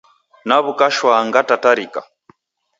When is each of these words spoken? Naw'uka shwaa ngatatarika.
Naw'uka 0.47 0.87
shwaa 0.95 1.21
ngatatarika. 1.27 2.01